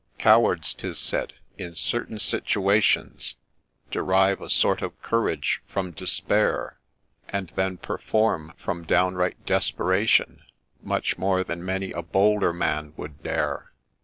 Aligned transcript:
Cowards, 0.17 0.73
'tis 0.73 0.97
said, 0.97 1.33
in 1.59 1.75
certain 1.75 2.17
situations, 2.17 3.35
Derive 3.91 4.41
a 4.41 4.49
sort 4.49 4.81
of 4.81 4.99
courage 5.03 5.61
from 5.67 5.91
despair, 5.91 6.79
And 7.29 7.51
then 7.55 7.77
perform, 7.77 8.53
from 8.57 8.81
downright 8.83 9.45
desperation, 9.45 10.41
Much 10.81 11.19
more 11.19 11.43
than 11.43 11.63
many 11.63 11.91
a 11.91 12.01
bolder 12.01 12.51
man 12.51 12.93
would 12.97 13.21
dare. 13.21 13.73